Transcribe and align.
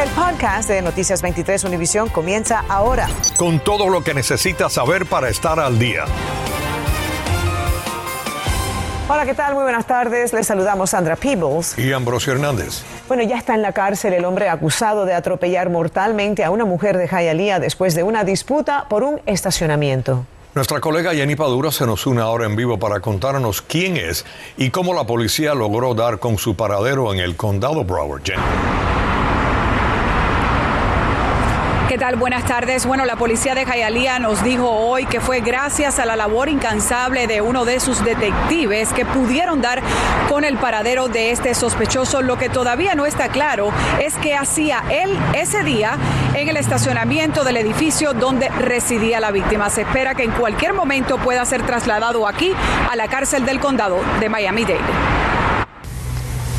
El 0.00 0.08
podcast 0.12 0.66
de 0.70 0.80
Noticias 0.80 1.20
23 1.20 1.62
Univisión 1.64 2.08
comienza 2.08 2.64
ahora. 2.70 3.06
Con 3.36 3.60
todo 3.60 3.90
lo 3.90 4.02
que 4.02 4.14
necesitas 4.14 4.72
saber 4.72 5.04
para 5.04 5.28
estar 5.28 5.60
al 5.60 5.78
día. 5.78 6.06
Hola, 9.10 9.26
¿qué 9.26 9.34
tal? 9.34 9.52
Muy 9.52 9.62
buenas 9.62 9.86
tardes. 9.86 10.32
Les 10.32 10.46
saludamos 10.46 10.88
Sandra 10.88 11.16
Peebles. 11.16 11.76
Y 11.76 11.92
Ambrosio 11.92 12.32
Hernández. 12.32 12.82
Bueno, 13.08 13.24
ya 13.24 13.36
está 13.36 13.54
en 13.54 13.60
la 13.60 13.72
cárcel 13.72 14.14
el 14.14 14.24
hombre 14.24 14.48
acusado 14.48 15.04
de 15.04 15.12
atropellar 15.12 15.68
mortalmente 15.68 16.44
a 16.44 16.50
una 16.50 16.64
mujer 16.64 16.96
de 16.96 17.06
Hialeah 17.06 17.60
después 17.60 17.94
de 17.94 18.02
una 18.02 18.24
disputa 18.24 18.86
por 18.88 19.02
un 19.02 19.20
estacionamiento. 19.26 20.24
Nuestra 20.54 20.80
colega 20.80 21.12
Jenny 21.12 21.36
Padura 21.36 21.70
se 21.70 21.84
nos 21.84 22.06
une 22.06 22.22
ahora 22.22 22.46
en 22.46 22.56
vivo 22.56 22.78
para 22.78 23.00
contarnos 23.00 23.60
quién 23.60 23.98
es 23.98 24.24
y 24.56 24.70
cómo 24.70 24.94
la 24.94 25.04
policía 25.04 25.54
logró 25.54 25.94
dar 25.94 26.18
con 26.18 26.38
su 26.38 26.56
paradero 26.56 27.12
en 27.12 27.20
el 27.20 27.36
condado 27.36 27.84
Broward. 27.84 28.22
Jenny. 28.24 28.89
¿Qué 31.90 31.98
tal? 31.98 32.14
Buenas 32.14 32.44
tardes. 32.44 32.86
Bueno, 32.86 33.04
la 33.04 33.16
policía 33.16 33.56
de 33.56 33.64
Hialeah 33.64 34.20
nos 34.20 34.44
dijo 34.44 34.70
hoy 34.70 35.06
que 35.06 35.20
fue 35.20 35.40
gracias 35.40 35.98
a 35.98 36.06
la 36.06 36.14
labor 36.14 36.48
incansable 36.48 37.26
de 37.26 37.40
uno 37.40 37.64
de 37.64 37.80
sus 37.80 38.04
detectives 38.04 38.92
que 38.92 39.04
pudieron 39.04 39.60
dar 39.60 39.82
con 40.28 40.44
el 40.44 40.56
paradero 40.56 41.08
de 41.08 41.32
este 41.32 41.52
sospechoso. 41.52 42.22
Lo 42.22 42.38
que 42.38 42.48
todavía 42.48 42.94
no 42.94 43.06
está 43.06 43.26
claro 43.26 43.72
es 44.00 44.14
qué 44.18 44.36
hacía 44.36 44.84
él 44.88 45.18
ese 45.34 45.64
día 45.64 45.98
en 46.34 46.48
el 46.48 46.58
estacionamiento 46.58 47.42
del 47.42 47.56
edificio 47.56 48.12
donde 48.12 48.50
residía 48.50 49.18
la 49.18 49.32
víctima. 49.32 49.68
Se 49.68 49.80
espera 49.80 50.14
que 50.14 50.22
en 50.22 50.30
cualquier 50.30 50.74
momento 50.74 51.18
pueda 51.18 51.44
ser 51.44 51.66
trasladado 51.66 52.28
aquí 52.28 52.52
a 52.88 52.94
la 52.94 53.08
cárcel 53.08 53.44
del 53.44 53.58
condado 53.58 53.98
de 54.20 54.28
Miami-Dade. 54.28 55.29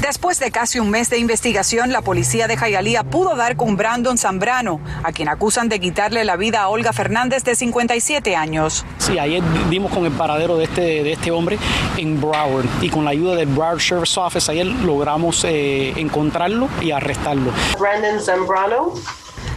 Después 0.02 0.40
de 0.40 0.50
casi 0.50 0.80
un 0.80 0.90
mes 0.90 1.12
de 1.12 1.20
investigación, 1.20 1.92
la 1.92 2.02
policía 2.02 2.48
de 2.48 2.58
Hialeah 2.58 3.04
pudo 3.04 3.36
dar 3.36 3.56
con 3.56 3.78
Brandon 3.78 4.18
Zambrano, 4.18 4.82
a 5.04 5.12
quien 5.12 5.30
acusan 5.30 5.70
de 5.70 5.80
quitarle 5.80 6.26
la 6.26 6.38
vida 6.38 6.64
a 6.64 6.70
Olga 6.70 6.92
Fernández 6.92 7.44
de 7.44 7.54
57 7.54 8.36
años. 8.36 8.84
Sí, 8.98 9.20
ayer 9.20 9.44
dimos 9.70 9.92
con 9.92 10.06
el 10.06 10.12
paradero 10.12 10.58
de 10.58 10.64
este, 10.64 10.82
de 10.82 11.14
este 11.14 11.30
hombre 11.30 11.60
en 11.98 12.20
Broward 12.20 12.66
y 12.82 12.90
con 12.90 13.06
la 13.06 13.12
ayuda 13.12 13.36
del 13.36 13.48
Broward 13.50 13.78
Sheriff's 13.78 14.18
Office 14.18 14.52
ayer 14.52 14.66
logramos 14.66 15.44
eh, 15.44 15.94
encontrarlo 15.96 16.68
y 16.82 16.90
arrestarlo. 16.90 17.52
Brandon 17.80 18.20
Zambrano. 18.20 18.94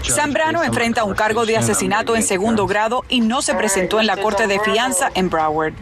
Zambrano 0.02 0.62
enfrenta 0.62 1.04
un 1.04 1.14
cargo 1.14 1.46
de 1.46 1.56
asesinato 1.56 2.16
en 2.16 2.22
segundo 2.22 2.66
grado 2.66 3.02
y 3.08 3.22
no 3.22 3.40
se 3.40 3.54
presentó 3.54 3.98
en 3.98 4.06
la 4.06 4.18
corte 4.18 4.46
de 4.46 4.60
fianza 4.60 5.10
en 5.14 5.30
Broward. 5.30 5.72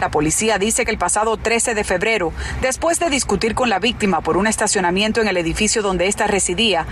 La 0.00 0.10
policía 0.10 0.58
dice 0.58 0.84
que 0.84 0.90
el 0.90 0.98
pasado 0.98 1.36
13 1.36 1.74
de 1.74 1.84
febrero, 1.84 2.32
después 2.60 2.98
de 2.98 3.10
discutir 3.10 3.54
con 3.54 3.68
la 3.68 3.78
víctima 3.78 4.20
por 4.20 4.36
un 4.36 4.46
estacionamiento 4.46 5.20
en 5.20 5.28
el 5.28 5.36
edificio 5.36 5.82
donde 5.82 6.06
ésta 6.08 6.26
residía, 6.26 6.86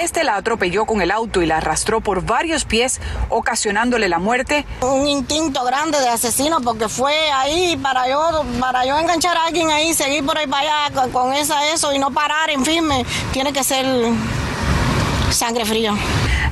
este 0.00 0.24
la 0.24 0.36
atropelló 0.36 0.86
con 0.86 1.02
el 1.02 1.10
auto 1.10 1.42
y 1.42 1.46
la 1.46 1.58
arrastró 1.58 2.00
por 2.00 2.24
varios 2.24 2.64
pies, 2.64 3.00
ocasionándole 3.28 4.08
la 4.08 4.18
muerte. 4.18 4.64
Un 4.80 5.08
instinto 5.08 5.64
grande 5.64 5.98
de 6.00 6.08
asesino 6.08 6.60
porque 6.60 6.88
fue 6.88 7.14
ahí 7.32 7.76
para 7.76 8.08
yo, 8.08 8.44
para 8.60 8.84
yo 8.86 8.98
enganchar 8.98 9.36
a 9.36 9.46
alguien 9.46 9.70
ahí, 9.70 9.94
seguir 9.94 10.24
por 10.24 10.38
ahí 10.38 10.46
para 10.46 10.86
allá 10.86 11.08
con 11.12 11.32
esa 11.32 11.72
eso 11.72 11.92
y 11.92 11.98
no 11.98 12.10
parar 12.10 12.50
en 12.50 12.64
firme. 12.64 13.04
Tiene 13.32 13.52
que 13.52 13.64
ser 13.64 13.86
sangre 15.30 15.64
fría. 15.64 15.94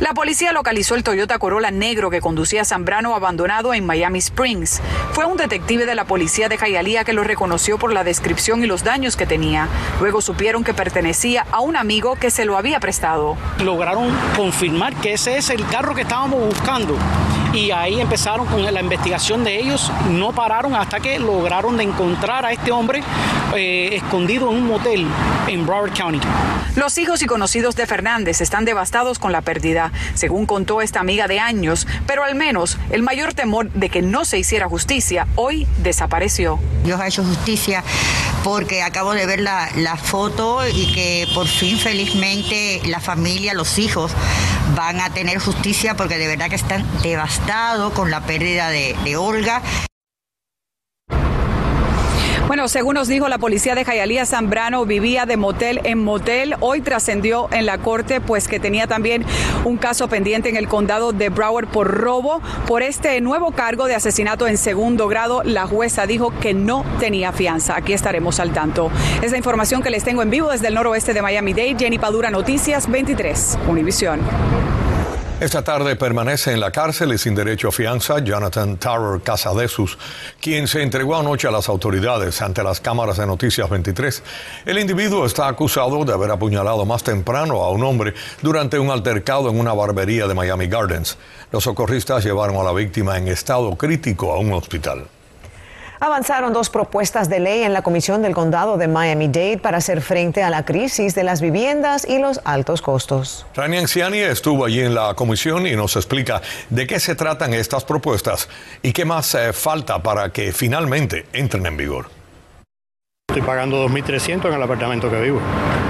La 0.03 0.15
policía 0.15 0.51
localizó 0.51 0.97
el 0.97 1.05
Toyota 1.05 1.39
Corolla 1.39 1.71
negro 1.71 2.11
que 2.11 2.21
conducía 2.21 2.65
Zambrano 2.65 3.15
abandonado 3.15 3.73
en 3.73 3.87
Miami 3.87 4.19
Springs. 4.19 4.83
Fue 5.13 5.27
un 5.27 5.37
detective 5.37 5.87
de 5.87 5.95
la 5.95 6.07
policía 6.07 6.49
de 6.49 6.57
Hialeah 6.57 7.05
que 7.05 7.13
lo 7.13 7.23
reconoció 7.23 7.79
por 7.79 7.93
la 7.93 8.03
descripción 8.03 8.65
y 8.65 8.67
los 8.67 8.83
daños 8.83 9.17
que 9.17 9.27
tenía. 9.27 9.69
Luego 10.01 10.21
supieron 10.21 10.65
que 10.65 10.75
pertenecía 10.75 11.47
a 11.53 11.61
un 11.61 11.77
amigo 11.77 12.17
que 12.17 12.33
se 12.33 12.45
lo 12.45 12.57
había 12.57 12.81
prestado. 12.81 13.37
Lograron 13.63 14.11
confirmar 14.37 14.93
que 14.97 15.13
ese 15.13 15.37
es 15.37 15.51
el 15.51 15.65
carro 15.69 15.95
que 15.95 16.03
estábamos 16.03 16.47
buscando 16.47 16.99
y 17.53 17.71
ahí 17.71 18.01
empezaron 18.01 18.47
con 18.47 18.63
la 18.63 18.81
investigación 18.81 19.45
de 19.45 19.59
ellos. 19.59 19.91
No 20.11 20.33
pararon 20.33 20.75
hasta 20.75 21.01
que 21.01 21.19
lograron 21.19 21.77
de 21.77 21.85
encontrar 21.85 22.47
a 22.47 22.53
este 22.53 22.73
hombre 22.73 23.03
eh, 23.55 23.91
escondido 23.93 24.51
en 24.51 24.59
un 24.59 24.67
motel 24.67 25.07
en 25.47 25.67
Broward 25.67 25.93
County. 25.93 26.27
Los 26.77 26.97
hijos 26.97 27.21
y 27.23 27.27
conocidos 27.27 27.77
de 27.77 27.87
Fernández 27.87 28.41
están 28.41 28.65
devastados 28.65 29.19
con 29.19 29.31
la 29.31 29.43
pérdida, 29.43 29.93
según 30.15 30.47
contó 30.47 30.81
esta 30.81 31.01
amiga 31.01 31.29
de 31.29 31.39
años, 31.39 31.87
pero 32.07 32.25
al 32.25 32.35
menos 32.35 32.79
el 32.91 33.03
mayor 33.03 33.35
temor 33.35 33.71
de 33.73 33.91
que 33.91 34.01
no 34.01 34.25
se 34.25 34.39
hiciera 34.39 34.69
justicia 34.69 35.27
hoy 35.35 35.67
desapareció. 35.83 36.59
Dios 36.85 36.99
ha 36.99 37.07
hecho 37.07 37.23
justicia 37.23 37.85
porque 38.45 38.83
acabo 38.83 39.13
de 39.13 39.27
ver 39.27 39.41
la, 39.41 39.69
la 39.77 39.97
foto 39.97 40.67
y 40.67 40.93
que 40.93 41.29
por 41.35 41.47
fin 41.47 41.79
felizmente 41.79 42.83
la 42.87 43.01
familia, 43.01 43.55
los 43.55 43.79
hijos 43.79 44.13
van 44.75 45.01
a 45.01 45.11
tener 45.11 45.39
justicia 45.39 45.97
porque 45.97 46.19
de 46.19 46.27
verdad 46.27 46.49
que 46.49 46.57
están 46.57 46.87
devastados 47.03 47.93
con 47.93 48.11
la 48.11 48.21
pérdida 48.23 48.71
de, 48.71 48.97
de 49.05 49.17
Olga. 49.17 49.63
Bueno, 52.53 52.69
según 52.69 52.97
nos 52.97 53.09
dijo 53.09 53.31
la 53.31 53.39
policía 53.39 53.75
de 53.75 53.83
Jayalía, 53.83 54.27
Zambrano 54.27 54.85
vivía 54.85 55.25
de 55.25 55.39
motel 55.39 55.81
en 55.85 56.05
motel. 56.05 56.55
Hoy 56.61 56.83
trascendió 56.83 57.49
en 57.51 57.65
la 57.65 57.79
corte, 57.79 58.21
pues 58.21 58.47
que 58.47 58.61
tenía 58.61 58.87
también 58.87 59.25
un 59.65 59.79
caso 59.79 60.07
pendiente 60.09 60.51
en 60.51 60.57
el 60.57 60.69
condado 60.69 61.15
de 61.15 61.31
Broward 61.31 61.69
por 61.69 61.91
robo. 61.91 62.43
Por 62.69 62.83
este 62.83 63.19
nuevo 63.23 63.53
cargo 63.53 63.87
de 63.87 63.95
asesinato 63.95 64.47
en 64.47 64.59
segundo 64.59 65.09
grado, 65.09 65.41
la 65.45 65.67
jueza 65.67 66.05
dijo 66.05 66.31
que 66.43 66.53
no 66.53 66.85
tenía 67.01 67.33
fianza. 67.33 67.75
Aquí 67.75 67.95
estaremos 67.95 68.39
al 68.39 68.53
tanto. 68.53 68.91
Es 69.23 69.31
la 69.31 69.39
información 69.39 69.83
que 69.83 69.89
les 69.89 70.05
tengo 70.05 70.21
en 70.21 70.29
vivo 70.29 70.51
desde 70.51 70.69
el 70.69 70.75
noroeste 70.75 71.15
de 71.15 71.23
Miami-Dade. 71.23 71.77
Jenny 71.79 71.99
Padura, 71.99 72.31
Noticias 72.31 72.87
23, 72.87 73.61
Univisión. 73.67 74.21
Esta 75.43 75.65
tarde 75.65 75.97
permanece 75.97 76.53
en 76.53 76.61
la 76.61 76.71
cárcel 76.71 77.13
y 77.15 77.19
sin 77.19 77.35
derecho 77.35 77.67
a 77.67 77.73
fianza 77.73 78.21
Jonathan 78.21 78.77
Tower 78.77 79.21
Casadesus, 79.23 79.99
quien 80.41 80.69
se 80.69 80.83
entregó 80.83 81.17
anoche 81.17 81.49
a 81.49 81.51
las 81.51 81.69
autoridades 81.69 82.41
ante 82.41 82.63
las 82.63 82.79
cámaras 82.79 83.17
de 83.17 83.27
Noticias 83.27 83.69
23. 83.69 84.23
El 84.67 84.79
individuo 84.79 85.27
está 85.27 85.49
acusado 85.49 86.05
de 86.05 86.13
haber 86.13 86.31
apuñalado 86.31 86.87
más 86.87 87.03
temprano 87.03 87.65
a 87.65 87.73
un 87.73 87.83
hombre 87.83 88.15
durante 88.41 88.79
un 88.79 88.93
altercado 88.93 89.51
en 89.51 89.59
una 89.59 89.73
barbería 89.73 90.29
de 90.29 90.35
Miami 90.35 90.69
Gardens. 90.69 91.19
Los 91.51 91.65
socorristas 91.65 92.25
llevaron 92.25 92.55
a 92.59 92.63
la 92.63 92.73
víctima 92.73 93.19
en 93.19 93.27
estado 93.27 93.75
crítico 93.75 94.33
a 94.33 94.39
un 94.39 94.53
hospital. 94.53 95.09
Avanzaron 96.05 96.53
dos 96.53 96.69
propuestas 96.69 97.29
de 97.29 97.39
ley 97.39 97.63
en 97.63 97.73
la 97.73 97.83
Comisión 97.83 98.23
del 98.23 98.35
Condado 98.35 98.77
de 98.77 98.89
Miami-Dade 98.89 99.59
para 99.59 99.79
hacer 99.79 100.01
frente 100.01 100.43
a 100.43 100.51
la 100.51 100.65
crisis 100.65 101.15
de 101.15 101.23
las 101.23 101.41
viviendas 101.41 102.05
y 102.09 102.19
los 102.19 102.41
altos 102.43 102.83
costos. 102.83 103.47
Rani 103.55 103.77
Anciani 103.77 104.19
estuvo 104.19 104.65
allí 104.65 104.81
en 104.81 104.97
la 104.97 105.15
comisión 105.15 105.65
y 105.65 105.77
nos 105.77 105.95
explica 105.95 106.43
de 106.71 106.89
qué 106.89 106.99
se 106.99 107.15
tratan 107.15 107.55
estas 107.55 107.85
propuestas 107.85 108.49
y 108.83 108.93
qué 108.93 109.05
más 109.05 109.33
eh, 109.37 109.53
falta 109.53 110.03
para 110.03 110.31
que 110.31 110.53
finalmente 110.53 111.27
entren 111.33 111.67
en 111.67 111.77
vigor. 111.77 112.11
Estoy 113.29 113.47
pagando 113.47 113.89
2.300 113.89 114.49
en 114.49 114.55
el 114.55 114.63
apartamento 114.63 115.09
que 115.09 115.21
vivo. 115.21 115.41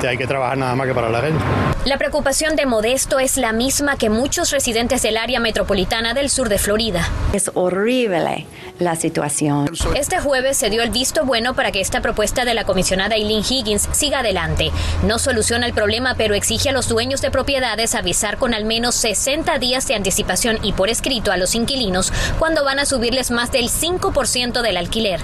Hay 0.07 0.19
que 0.19 0.27
trabajar 0.27 0.59
nada 0.59 0.75
más 0.75 0.87
que 0.87 0.95
para 0.95 1.09
la 1.09 1.23
renta. 1.23 1.43
La 1.87 1.97
preocupación 1.97 2.55
de 2.55 2.67
Modesto 2.67 3.19
es 3.19 3.39
la 3.39 3.53
misma 3.53 3.97
que 3.97 4.11
muchos 4.11 4.51
residentes 4.51 5.01
del 5.03 5.17
área 5.17 5.41
metropolitana 5.41 6.13
del 6.13 6.29
sur 6.29 6.49
de 6.49 6.59
Florida. 6.59 7.09
Es 7.33 7.51
horrible 7.55 8.47
la 8.85 8.97
situación. 8.97 9.71
Este 9.95 10.19
jueves 10.19 10.57
se 10.57 10.71
dio 10.71 10.83
el 10.83 10.91
visto 10.91 11.25
bueno 11.25 11.55
para 11.55 11.73
que 11.73 11.81
esta 11.81 12.01
propuesta 12.01 12.45
de 12.45 12.55
la 12.55 12.65
comisionada 12.65 13.15
Eileen 13.17 13.45
Higgins 13.49 13.89
siga 13.93 14.21
adelante. 14.21 14.71
No 15.07 15.19
soluciona 15.19 15.67
el 15.67 15.73
problema, 15.73 16.15
pero 16.17 16.35
exige 16.35 16.71
a 16.71 16.73
los 16.73 16.89
dueños 16.89 17.21
de 17.23 17.31
propiedades 17.31 17.95
avisar 17.95 18.39
con 18.39 18.55
al 18.55 18.65
menos 18.65 18.95
60 18.97 19.59
días 19.59 19.87
de 19.89 19.95
anticipación 19.95 20.59
y 20.63 20.73
por 20.73 20.89
escrito 20.89 21.33
a 21.33 21.37
los 21.37 21.55
inquilinos 21.55 22.13
cuando 22.39 22.65
van 22.65 22.79
a 22.79 22.87
subirles 22.87 23.31
más 23.31 23.53
del 23.53 23.69
5% 23.69 24.63
del 24.63 24.77
alquiler. 24.77 25.21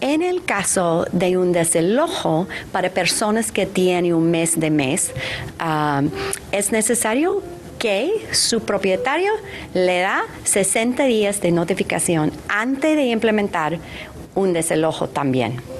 En 0.00 0.22
el 0.22 0.44
caso 0.44 1.06
de 1.12 1.36
un 1.36 1.52
desalojo 1.52 2.46
para 2.72 2.90
personas 2.90 3.50
que 3.50 3.66
tienen 3.66 4.14
un 4.14 4.30
mes 4.30 4.58
de 4.58 4.70
mes, 4.70 5.12
uh, 5.60 6.08
es 6.52 6.70
necesario 6.70 7.42
que 7.78 8.26
su 8.32 8.60
propietario 8.60 9.32
le 9.74 10.00
da 10.00 10.24
60 10.44 11.04
días 11.04 11.40
de 11.40 11.52
notificación 11.52 12.32
antes 12.48 12.96
de 12.96 13.06
implementar 13.06 13.78
un 14.34 14.52
desalojo 14.52 15.08
también. 15.08 15.77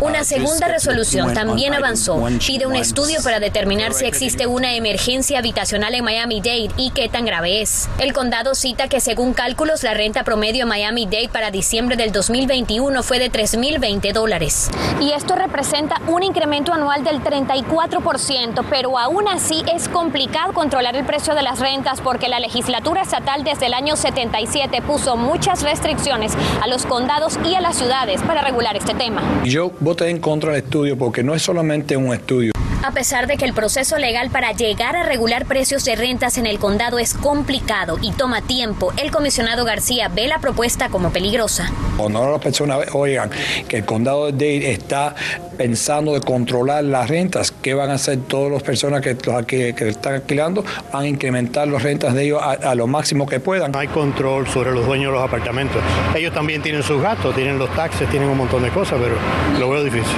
Una 0.00 0.24
segunda 0.24 0.66
resolución 0.66 1.34
también 1.34 1.74
avanzó. 1.74 2.26
Pide 2.46 2.66
un 2.66 2.74
estudio 2.74 3.22
para 3.22 3.38
determinar 3.38 3.92
si 3.92 4.06
existe 4.06 4.46
una 4.46 4.74
emergencia 4.74 5.38
habitacional 5.38 5.94
en 5.94 6.04
Miami-Dade 6.04 6.70
y 6.78 6.90
qué 6.90 7.10
tan 7.10 7.26
grave 7.26 7.60
es. 7.60 7.88
El 7.98 8.14
condado 8.14 8.54
cita 8.54 8.88
que 8.88 9.00
según 9.00 9.34
cálculos 9.34 9.82
la 9.82 9.92
renta 9.92 10.24
promedio 10.24 10.62
en 10.62 10.68
Miami-Dade 10.68 11.28
para 11.28 11.50
diciembre 11.50 11.96
del 11.96 12.12
2021 12.12 13.02
fue 13.02 13.18
de 13.18 13.30
3.020 13.30 14.12
dólares. 14.14 14.70
Y 15.00 15.12
esto 15.12 15.36
representa 15.36 16.00
un 16.06 16.22
incremento 16.22 16.72
anual 16.72 17.04
del 17.04 17.22
34%, 17.22 18.64
pero 18.70 18.98
aún 18.98 19.28
así 19.28 19.62
es 19.70 19.88
complicado 19.88 20.54
controlar 20.54 20.96
el 20.96 21.04
precio 21.04 21.34
de 21.34 21.42
las 21.42 21.58
rentas 21.58 22.00
porque 22.00 22.28
la 22.28 22.40
legislatura 22.40 23.02
estatal 23.02 23.44
desde 23.44 23.66
el 23.66 23.74
año 23.74 23.96
77 23.96 24.80
puso 24.80 25.16
muchas 25.16 25.62
restricciones 25.62 26.32
a 26.62 26.66
los 26.68 26.86
condados 26.86 27.38
y 27.44 27.54
a 27.54 27.60
las 27.60 27.76
ciudades 27.76 28.22
para 28.22 28.40
regular 28.40 28.76
este 28.76 28.94
tema. 28.94 29.22
Yo 29.44 29.70
voté 29.90 30.08
en 30.08 30.18
contra 30.18 30.52
del 30.52 30.62
estudio 30.62 30.96
porque 30.96 31.24
no 31.24 31.34
es 31.34 31.42
solamente 31.42 31.96
un 31.96 32.14
estudio. 32.14 32.52
A 32.90 32.92
pesar 32.92 33.28
de 33.28 33.36
que 33.36 33.44
el 33.44 33.52
proceso 33.52 33.98
legal 33.98 34.30
para 34.30 34.50
llegar 34.50 34.96
a 34.96 35.04
regular 35.04 35.46
precios 35.46 35.84
de 35.84 35.94
rentas 35.94 36.38
en 36.38 36.46
el 36.46 36.58
condado 36.58 36.98
es 36.98 37.14
complicado 37.14 37.98
y 38.02 38.10
toma 38.10 38.42
tiempo, 38.42 38.92
el 38.96 39.12
comisionado 39.12 39.64
García 39.64 40.08
ve 40.08 40.26
la 40.26 40.40
propuesta 40.40 40.88
como 40.88 41.12
peligrosa. 41.12 41.70
Cuando 41.96 42.28
las 42.28 42.40
personas 42.40 42.80
oigan 42.92 43.30
que 43.68 43.76
el 43.76 43.84
condado 43.84 44.26
de 44.26 44.32
Dade 44.32 44.72
está 44.72 45.14
pensando 45.56 46.14
de 46.14 46.20
controlar 46.20 46.82
las 46.82 47.08
rentas, 47.08 47.52
¿qué 47.52 47.74
van 47.74 47.90
a 47.90 47.94
hacer 47.94 48.22
todas 48.26 48.50
las 48.50 48.64
personas 48.64 49.02
que, 49.02 49.16
que, 49.46 49.72
que 49.72 49.88
están 49.88 50.14
alquilando? 50.14 50.64
Van 50.92 51.04
a 51.04 51.06
incrementar 51.06 51.68
las 51.68 51.84
rentas 51.84 52.12
de 52.12 52.24
ellos 52.24 52.42
a, 52.42 52.54
a 52.54 52.74
lo 52.74 52.88
máximo 52.88 53.24
que 53.24 53.38
puedan. 53.38 53.76
Hay 53.76 53.86
control 53.86 54.48
sobre 54.48 54.72
los 54.72 54.84
dueños 54.84 55.12
de 55.12 55.18
los 55.18 55.28
apartamentos. 55.28 55.80
Ellos 56.16 56.34
también 56.34 56.60
tienen 56.60 56.82
sus 56.82 57.00
gastos, 57.00 57.36
tienen 57.36 57.56
los 57.56 57.72
taxes, 57.76 58.10
tienen 58.10 58.28
un 58.28 58.38
montón 58.38 58.64
de 58.64 58.70
cosas, 58.70 58.98
pero 59.00 59.14
lo 59.60 59.70
veo 59.70 59.84
difícil. 59.84 60.16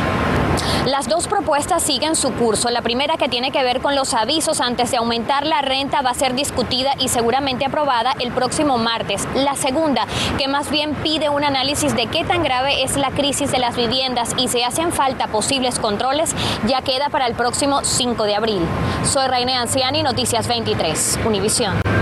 Las 0.86 1.08
dos 1.08 1.28
propuestas 1.28 1.82
siguen 1.82 2.16
su 2.16 2.32
curso. 2.32 2.70
La 2.70 2.82
primera 2.82 3.16
que 3.16 3.28
tiene 3.28 3.50
que 3.50 3.62
ver 3.62 3.80
con 3.80 3.94
los 3.94 4.14
avisos 4.14 4.60
antes 4.60 4.90
de 4.90 4.96
aumentar 4.96 5.46
la 5.46 5.62
renta 5.62 6.02
va 6.02 6.10
a 6.10 6.14
ser 6.14 6.34
discutida 6.34 6.92
y 6.98 7.08
seguramente 7.08 7.64
aprobada 7.64 8.14
el 8.18 8.32
próximo 8.32 8.78
martes. 8.78 9.26
La 9.34 9.54
segunda, 9.54 10.06
que 10.38 10.48
más 10.48 10.70
bien 10.70 10.94
pide 10.94 11.28
un 11.28 11.44
análisis 11.44 11.94
de 11.94 12.06
qué 12.06 12.24
tan 12.24 12.42
grave 12.42 12.82
es 12.82 12.96
la 12.96 13.10
crisis 13.10 13.50
de 13.50 13.58
las 13.58 13.76
viviendas 13.76 14.34
y 14.36 14.48
si 14.48 14.62
hacen 14.62 14.92
falta 14.92 15.28
posibles 15.28 15.78
controles, 15.78 16.34
ya 16.66 16.82
queda 16.82 17.08
para 17.08 17.26
el 17.26 17.34
próximo 17.34 17.84
5 17.84 18.24
de 18.24 18.34
abril. 18.34 18.62
Soy 19.04 19.28
Reine 19.28 19.56
Anciani, 19.56 20.02
Noticias 20.02 20.48
23, 20.48 21.20
Univisión. 21.24 22.01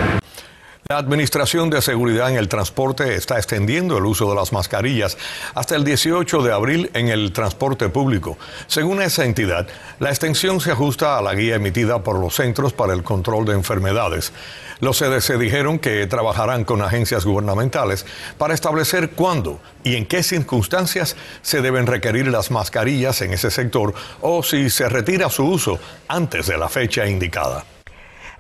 La 0.91 0.99
Administración 0.99 1.71
de 1.71 1.83
Seguridad 1.83 2.31
en 2.31 2.37
el 2.37 2.49
Transporte 2.49 3.15
está 3.15 3.37
extendiendo 3.37 3.97
el 3.97 4.07
uso 4.07 4.29
de 4.29 4.35
las 4.35 4.53
mascarillas 4.53 5.17
hasta 5.55 5.77
el 5.77 5.85
18 5.85 6.43
de 6.43 6.53
abril 6.53 6.91
en 6.95 7.07
el 7.07 7.33
transporte 7.33 7.89
público. 7.91 8.37
Según 8.67 9.01
esa 9.01 9.25
entidad, 9.25 9.69
la 10.01 10.09
extensión 10.09 10.61
se 10.61 10.73
ajusta 10.73 11.17
a 11.17 11.23
la 11.23 11.37
guía 11.37 11.55
emitida 11.55 12.03
por 12.03 12.19
los 12.19 12.35
Centros 12.35 12.73
para 12.73 12.93
el 12.93 13.05
Control 13.05 13.45
de 13.45 13.53
Enfermedades. 13.53 14.33
Los 14.81 14.99
CDC 14.99 15.39
dijeron 15.39 15.79
que 15.79 16.09
trabajarán 16.09 16.65
con 16.65 16.83
agencias 16.83 17.25
gubernamentales 17.25 18.05
para 18.37 18.55
establecer 18.55 19.11
cuándo 19.11 19.61
y 19.85 19.95
en 19.95 20.07
qué 20.07 20.25
circunstancias 20.25 21.15
se 21.43 21.63
deben 21.63 21.87
requerir 21.87 22.27
las 22.27 22.51
mascarillas 22.51 23.23
en 23.23 23.33
ese 23.33 23.53
sector 23.53 23.95
o 24.23 24.43
si 24.43 24.69
se 24.71 24.89
retira 24.89 25.31
su 25.31 25.45
uso 25.45 25.79
antes 26.09 26.49
de 26.49 26.59
la 26.59 26.69
fecha 26.69 27.07
indicada. 27.07 27.65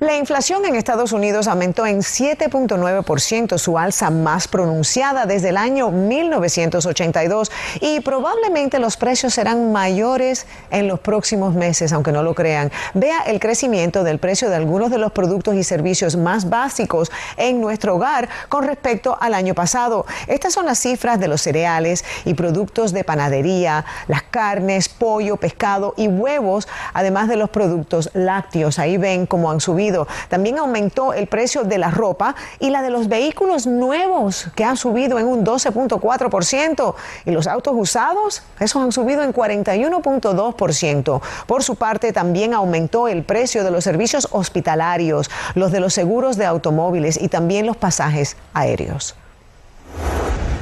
La 0.01 0.17
inflación 0.17 0.65
en 0.65 0.77
Estados 0.77 1.13
Unidos 1.13 1.47
aumentó 1.47 1.85
en 1.85 1.99
7.9%, 1.99 3.59
su 3.59 3.77
alza 3.77 4.09
más 4.09 4.49
pronunciada 4.49 5.27
desde 5.27 5.51
el 5.51 5.59
año 5.59 5.91
1982 5.91 7.53
y 7.83 8.01
probablemente 8.01 8.79
los 8.79 8.97
precios 8.97 9.35
serán 9.35 9.73
mayores 9.73 10.47
en 10.71 10.89
los 10.89 11.01
próximos 11.01 11.55
meses, 11.55 11.93
aunque 11.93 12.13
no 12.13 12.23
lo 12.23 12.35
crean. 12.35 12.73
Vea 12.95 13.25
el 13.27 13.41
crecimiento 13.41 14.03
del 14.03 14.19
precio 14.19 14.49
de 14.49 14.57
algunos 14.57 14.91
de 14.91 14.97
los 14.97 15.13
productos 15.13 15.55
y 15.55 15.65
servicios 15.65 16.17
más 16.17 16.49
básicos 16.49 17.13
en 17.37 17.61
nuestro 17.61 17.97
hogar 17.97 18.31
con 18.49 18.65
respecto 18.65 19.19
al 19.21 19.35
año 19.35 19.53
pasado. 19.53 20.07
Estas 20.29 20.55
son 20.55 20.65
las 20.65 20.79
cifras 20.79 21.21
de 21.21 21.29
los 21.29 21.43
cereales 21.43 22.07
y 22.25 22.33
productos 22.33 22.95
de 22.95 23.05
panadería, 23.05 23.85
las 24.09 24.23
carnes, 24.23 24.89
pollo, 24.89 25.37
pescado 25.37 25.93
y 25.99 26.09
huevos, 26.09 26.69
además 26.95 27.29
de 27.29 27.37
los 27.37 27.51
productos 27.51 28.09
lácteos. 28.15 28.79
Ahí 28.79 28.97
ven 28.97 29.27
cómo 29.27 29.51
han 29.51 29.61
subido 29.61 29.90
también 30.29 30.59
aumentó 30.59 31.13
el 31.13 31.27
precio 31.27 31.65
de 31.65 31.79
la 31.79 31.91
ropa 31.91 32.35
y 32.59 32.71
la 32.71 32.83
de 32.83 32.91
los 32.91 33.09
vehículos 33.09 33.67
nuevos, 33.67 34.49
que 34.55 34.65
han 34.65 34.77
subido 34.77 35.19
en 35.19 35.27
un 35.27 35.45
12.4%. 35.45 36.95
Y 37.27 37.31
los 37.31 37.47
autos 37.47 37.75
usados, 37.77 38.43
esos 38.59 38.83
han 38.83 38.93
subido 38.93 39.23
en 39.23 39.33
41.2%. 39.33 41.21
Por 41.47 41.63
su 41.63 41.77
parte, 41.77 42.13
también 42.13 42.55
aumentó 42.55 43.09
el 43.09 43.23
precio 43.23 43.65
de 43.65 43.71
los 43.71 43.85
servicios 43.85 44.29
hospitalarios, 44.31 45.31
los 45.55 45.73
de 45.73 45.81
los 45.81 45.95
seguros 45.95 46.37
de 46.37 46.47
automóviles 46.47 47.21
y 47.21 47.29
también 47.29 47.67
los 47.67 47.77
pasajes 47.77 48.37
aéreos. 48.55 49.15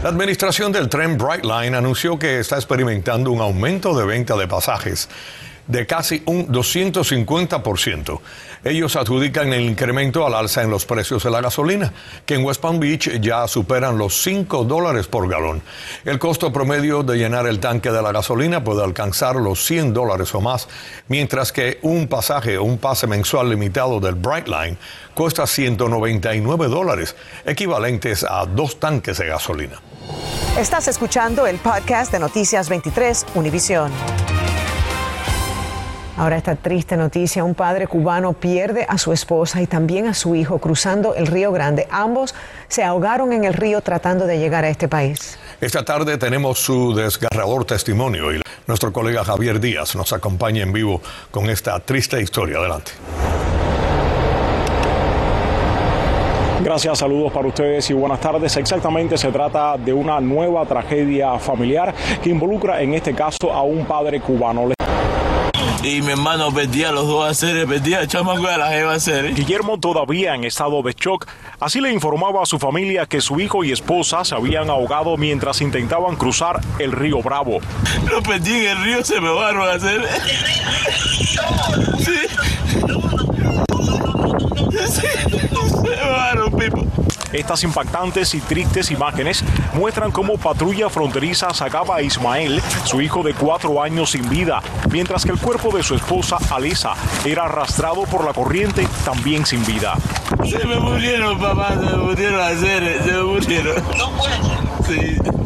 La 0.02 0.10
administración 0.10 0.70
del 0.70 0.88
tren 0.88 1.18
Brightline 1.18 1.74
anunció 1.74 2.20
que 2.20 2.38
está 2.38 2.54
experimentando 2.54 3.32
un 3.32 3.40
aumento 3.40 3.98
de 3.98 4.06
venta 4.06 4.36
de 4.36 4.46
pasajes 4.46 5.08
de 5.68 5.86
casi 5.86 6.22
un 6.26 6.48
250%. 6.48 8.20
Ellos 8.64 8.96
adjudican 8.96 9.52
el 9.52 9.62
incremento 9.62 10.26
al 10.26 10.34
alza 10.34 10.62
en 10.62 10.70
los 10.70 10.84
precios 10.84 11.22
de 11.22 11.30
la 11.30 11.40
gasolina, 11.40 11.92
que 12.26 12.34
en 12.34 12.44
West 12.44 12.60
Palm 12.60 12.80
Beach 12.80 13.20
ya 13.20 13.46
superan 13.46 13.96
los 13.98 14.20
5 14.22 14.64
dólares 14.64 15.06
por 15.06 15.28
galón. 15.28 15.62
El 16.04 16.18
costo 16.18 16.52
promedio 16.52 17.02
de 17.02 17.16
llenar 17.16 17.46
el 17.46 17.60
tanque 17.60 17.92
de 17.92 18.02
la 18.02 18.10
gasolina 18.10 18.64
puede 18.64 18.82
alcanzar 18.82 19.36
los 19.36 19.64
100 19.64 19.94
dólares 19.94 20.34
o 20.34 20.40
más, 20.40 20.68
mientras 21.06 21.52
que 21.52 21.78
un 21.82 22.08
pasaje 22.08 22.58
o 22.58 22.64
un 22.64 22.78
pase 22.78 23.06
mensual 23.06 23.50
limitado 23.50 24.00
del 24.00 24.14
Brightline 24.14 24.78
cuesta 25.14 25.46
199 25.46 26.68
dólares, 26.68 27.14
equivalentes 27.44 28.24
a 28.28 28.46
dos 28.46 28.80
tanques 28.80 29.18
de 29.18 29.26
gasolina. 29.26 29.80
Estás 30.58 30.88
escuchando 30.88 31.46
el 31.46 31.58
podcast 31.58 32.10
de 32.10 32.18
Noticias 32.18 32.68
23 32.68 33.26
Univisión. 33.34 33.92
Ahora 36.18 36.36
esta 36.36 36.56
triste 36.56 36.96
noticia, 36.96 37.44
un 37.44 37.54
padre 37.54 37.86
cubano 37.86 38.32
pierde 38.32 38.84
a 38.88 38.98
su 38.98 39.12
esposa 39.12 39.62
y 39.62 39.68
también 39.68 40.08
a 40.08 40.14
su 40.14 40.34
hijo 40.34 40.58
cruzando 40.58 41.14
el 41.14 41.28
Río 41.28 41.52
Grande. 41.52 41.86
Ambos 41.92 42.34
se 42.66 42.82
ahogaron 42.82 43.32
en 43.32 43.44
el 43.44 43.54
río 43.54 43.82
tratando 43.82 44.26
de 44.26 44.36
llegar 44.36 44.64
a 44.64 44.68
este 44.68 44.88
país. 44.88 45.38
Esta 45.60 45.84
tarde 45.84 46.18
tenemos 46.18 46.58
su 46.58 46.92
desgarrador 46.92 47.64
testimonio 47.64 48.34
y 48.34 48.42
nuestro 48.66 48.92
colega 48.92 49.24
Javier 49.24 49.60
Díaz 49.60 49.94
nos 49.94 50.12
acompaña 50.12 50.64
en 50.64 50.72
vivo 50.72 51.00
con 51.30 51.48
esta 51.50 51.78
triste 51.78 52.20
historia. 52.20 52.58
Adelante. 52.58 52.90
Gracias, 56.64 56.98
saludos 56.98 57.32
para 57.32 57.46
ustedes 57.46 57.88
y 57.90 57.94
buenas 57.94 58.20
tardes. 58.20 58.56
Exactamente 58.56 59.16
se 59.16 59.30
trata 59.30 59.76
de 59.76 59.92
una 59.92 60.20
nueva 60.20 60.66
tragedia 60.66 61.38
familiar 61.38 61.94
que 62.20 62.30
involucra 62.30 62.82
en 62.82 62.94
este 62.94 63.14
caso 63.14 63.52
a 63.52 63.62
un 63.62 63.86
padre 63.86 64.20
cubano 64.20 64.66
y 65.88 66.02
mi 66.02 66.12
hermano 66.12 66.52
perdía 66.52 66.92
los 66.92 67.06
dos 67.06 67.28
haceres, 67.30 67.66
perdía 67.66 68.00
el 68.00 68.08
chamaco 68.08 68.46
de 68.46 68.58
la 68.58 68.68
jeva 68.68 68.94
hacer. 68.94 69.34
Guillermo 69.34 69.78
todavía 69.78 70.34
en 70.34 70.44
estado 70.44 70.82
de 70.82 70.92
shock, 70.92 71.26
así 71.60 71.80
le 71.80 71.92
informaba 71.92 72.42
a 72.42 72.46
su 72.46 72.58
familia 72.58 73.06
que 73.06 73.20
su 73.20 73.40
hijo 73.40 73.64
y 73.64 73.72
esposa 73.72 74.24
se 74.24 74.34
habían 74.34 74.68
ahogado 74.70 75.16
mientras 75.16 75.60
intentaban 75.60 76.16
cruzar 76.16 76.60
el 76.78 76.92
río 76.92 77.22
Bravo. 77.22 77.60
Lo 78.10 78.22
perdí 78.22 78.52
en 78.52 78.66
el 78.66 78.84
río, 78.84 79.04
se 79.04 79.20
me 79.20 79.30
van 79.30 79.56
a 79.56 79.72
hacer. 79.72 80.06
Sí. 81.98 82.18
Sí, 84.70 85.06
se 85.06 85.82
me 85.82 86.10
van, 86.10 86.52
Pipo. 86.58 87.07
Estas 87.32 87.62
impactantes 87.64 88.34
y 88.34 88.40
tristes 88.40 88.90
imágenes 88.90 89.44
muestran 89.74 90.10
cómo 90.10 90.38
patrulla 90.38 90.88
fronteriza 90.88 91.52
sacaba 91.52 91.96
a 91.96 92.02
Ismael, 92.02 92.60
su 92.84 93.00
hijo 93.00 93.22
de 93.22 93.34
cuatro 93.34 93.82
años 93.82 94.10
sin 94.10 94.28
vida, 94.28 94.62
mientras 94.90 95.24
que 95.24 95.32
el 95.32 95.38
cuerpo 95.38 95.74
de 95.76 95.82
su 95.82 95.94
esposa, 95.94 96.38
Alisa, 96.50 96.94
era 97.24 97.44
arrastrado 97.44 98.04
por 98.04 98.24
la 98.24 98.32
corriente 98.32 98.86
también 99.04 99.44
sin 99.44 99.64
vida. 99.66 99.94
Se 100.48 100.66
me 100.66 100.78
murieron, 100.80 101.38
papá, 101.38 101.74
se 101.74 101.96
me 101.96 101.96
murieron 101.96 102.40
hacer, 102.40 103.02
se 103.04 103.12
me 103.12 103.22
murieron. 103.22 103.84
No 103.96 104.10
puede 104.10 104.38
Sí. 104.88 105.37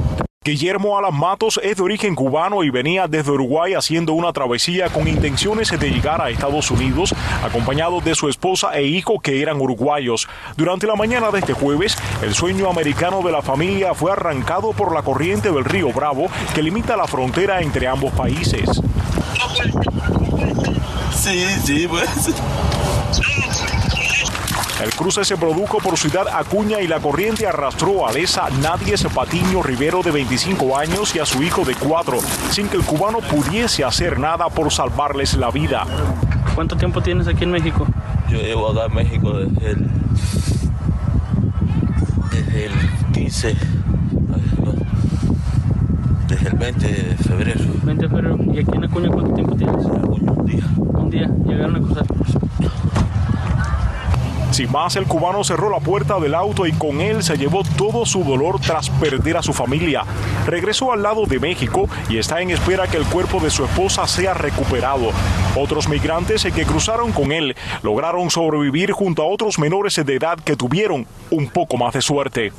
Guillermo 0.45 0.99
Alan 0.99 1.15
Matos 1.15 1.61
es 1.63 1.77
de 1.77 1.85
origen 1.85 2.17
cubano 2.17 2.65
y 2.65 2.71
venía 2.71 3.07
desde 3.07 3.31
Uruguay 3.31 3.75
haciendo 3.75 4.13
una 4.13 4.33
travesía 4.33 4.89
con 4.89 5.07
intenciones 5.07 5.71
de 5.71 5.89
llegar 5.89 6.21
a 6.21 6.31
Estados 6.31 6.69
Unidos, 6.73 7.15
acompañado 7.45 8.01
de 8.01 8.17
su 8.17 8.29
esposa 8.29 8.77
e 8.77 8.83
hijo 8.83 9.21
que 9.21 9.41
eran 9.41 9.61
uruguayos. 9.61 10.29
Durante 10.57 10.89
la 10.89 10.97
mañana 10.97 11.31
de 11.31 11.39
este 11.39 11.53
jueves, 11.53 11.97
el 12.23 12.35
sueño 12.35 12.69
americano 12.69 13.23
de 13.23 13.31
la 13.31 13.41
familia 13.41 13.95
fue 13.95 14.11
arrancado 14.11 14.73
por 14.73 14.93
la 14.93 15.03
corriente 15.03 15.53
del 15.53 15.65
río 15.65 15.93
Bravo 15.93 16.27
que 16.57 16.63
limita 16.65 16.97
la 16.97 17.07
frontera 17.07 17.61
entre 17.61 17.87
ambos 17.87 18.13
países. 18.13 18.69
Sí, 21.15 21.47
sí, 21.65 21.87
pues. 21.89 22.35
El 24.83 24.91
cruce 24.91 25.25
se 25.25 25.37
produjo 25.37 25.79
por 25.79 25.97
Ciudad 25.97 26.27
Acuña 26.27 26.81
y 26.81 26.89
la 26.89 26.99
corriente 26.99 27.47
arrastró 27.47 28.05
a 28.05 28.11
Alesa 28.11 28.49
Nadies 28.61 29.05
Patiño 29.15 29.63
Rivero 29.63 30.03
de 30.03 30.11
25 30.11 30.77
años 30.77 31.15
y 31.15 31.21
a 31.21 31.25
su 31.25 31.41
hijo 31.41 31.65
de 31.65 31.77
4, 31.77 32.19
sin 32.51 32.67
que 32.67 32.79
el 32.79 32.83
cubano 32.83 33.19
pudiese 33.21 33.85
hacer 33.85 34.19
nada 34.19 34.49
por 34.49 34.73
salvarles 34.73 35.35
la 35.35 35.53
vida. 35.53 35.87
¿Cuánto 36.57 36.77
tiempo 36.77 37.01
tienes 37.01 37.29
aquí 37.29 37.45
en 37.45 37.53
México? 37.53 37.87
Yo 38.29 38.39
llevo 38.39 38.73
acá 38.73 38.87
en 38.87 38.95
México 38.95 39.33
desde 39.35 39.71
el, 39.71 39.87
desde 42.33 42.67
el 42.67 42.73
15, 43.13 43.57
desde 46.27 46.49
el 46.49 46.59
20 46.59 46.89
de 46.89 47.17
febrero. 47.19 47.61
20 47.85 48.03
de 48.03 48.09
febrero. 48.09 48.39
¿Y 48.53 48.59
aquí 48.59 48.71
en 48.75 48.85
Acuña 48.85 49.09
cuánto 49.11 49.33
tiempo 49.33 49.55
tienes? 49.55 49.87
Acuña, 49.87 50.33
un 50.33 50.45
día. 50.45 50.65
Un 50.77 51.11
día. 51.11 51.31
Llegaron 51.47 51.77
a 51.77 51.79
cruzar. 51.79 52.07
Sin 54.53 54.71
más, 54.71 54.97
el 54.97 55.07
cubano 55.07 55.43
cerró 55.45 55.71
la 55.71 55.81
puerta 55.81 56.21
del 56.21 56.35
auto 56.35 56.67
y 56.67 56.73
con 56.73 57.01
él 57.01 57.23
se 57.23 57.39
llevó 57.39 57.63
todo 57.79 58.05
su 58.05 58.23
dolor 58.23 58.61
tras 58.61 58.91
perder 58.91 59.39
a 59.39 59.43
su 59.43 59.55
familia. 59.55 60.05
Regresó 60.47 60.93
al 60.93 61.03
lado 61.03 61.25
de 61.25 61.41
México 61.41 61.89
y 62.11 62.19
está 62.19 62.43
en 62.43 62.51
espera 62.51 62.87
que 62.87 62.99
el 62.99 63.07
cuerpo 63.07 63.41
de 63.41 63.49
su 63.49 63.65
esposa 63.65 64.07
sea 64.07 64.35
recuperado. 64.35 65.11
Otros 65.57 65.89
migrantes 65.89 66.47
que 66.55 66.67
cruzaron 66.67 67.13
con 67.13 67.33
él 67.33 67.57
lograron 67.83 68.29
sobrevivir 68.29 68.93
junto 68.93 69.23
a 69.23 69.27
otros 69.27 69.59
menores 69.59 69.97
de 70.05 70.15
edad 70.15 70.39
que 70.39 70.55
tuvieron 70.55 71.07
un 71.31 71.49
poco 71.49 71.79
más 71.79 71.95
de 71.95 72.03
suerte. 72.03 72.53